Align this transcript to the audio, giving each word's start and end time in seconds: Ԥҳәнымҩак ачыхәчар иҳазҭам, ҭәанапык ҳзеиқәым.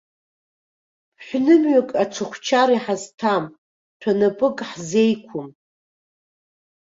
Ԥҳәнымҩак 1.17 1.89
ачыхәчар 2.03 2.69
иҳазҭам, 2.75 3.43
ҭәанапык 3.99 4.57
ҳзеиқәым. 4.69 5.47